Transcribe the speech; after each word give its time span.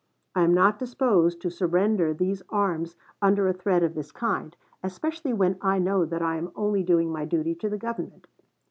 I 0.33 0.41
am 0.41 0.55
not 0.55 0.79
disposed 0.79 1.41
to 1.41 1.51
surrender 1.51 2.11
these 2.11 2.41
arms 2.49 2.95
under 3.21 3.47
a 3.47 3.53
threat 3.53 3.83
of 3.83 3.93
this 3.93 4.11
kind, 4.11 4.57
especially 4.83 5.31
when 5.31 5.57
I 5.61 5.77
know 5.77 6.05
that 6.05 6.23
I 6.23 6.37
am 6.37 6.51
only 6.55 6.81
doing 6.81 7.11
my 7.11 7.25
duty 7.25 7.53
to 7.57 7.69
the 7.69 7.77
Government." 7.77 8.25